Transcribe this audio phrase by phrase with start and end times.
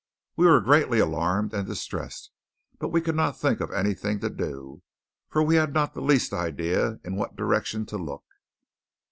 [0.35, 2.31] We were greatly alarmed and distressed,
[2.79, 4.81] but we could not think of anything to do,
[5.29, 8.25] for we had not the least idea in what direction to look.